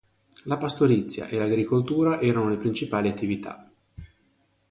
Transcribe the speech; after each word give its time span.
La 0.45 0.57
pastorizia 0.57 1.27
e 1.27 1.37
l'agricoltura 1.37 2.19
erano 2.21 2.49
le 2.49 2.57
principali 2.57 3.07
attività. 3.07 3.71